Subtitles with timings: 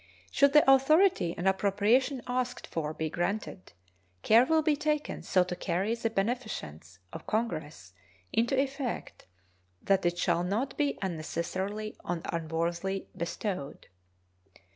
[0.31, 3.73] Should the authority and appropriation asked for be granted,
[4.23, 7.93] care will be taken so to carry the beneficence of Congress
[8.33, 9.27] into effect
[9.83, 13.89] that it shall not be unnecessarily or unworthily bestowed.